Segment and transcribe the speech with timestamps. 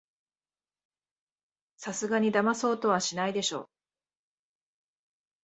[1.77, 3.69] さすがにだまそうとはしないでしょ